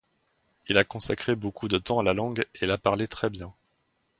[0.67, 3.53] Il a consacré beaucoup de temps à la langue et la parlait très bien.